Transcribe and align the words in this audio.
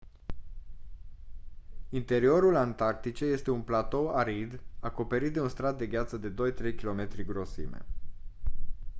interiorul 1.89 2.55
antarcticei 2.55 3.31
este 3.33 3.51
un 3.51 3.61
platou 3.61 4.09
arid 4.15 4.59
acoperit 4.79 5.33
de 5.33 5.41
un 5.41 5.49
strat 5.49 5.77
de 5.77 5.87
gheață 5.87 6.17
de 6.17 6.33
2-3 6.33 6.75
km 6.81 7.23
grosime 7.25 7.85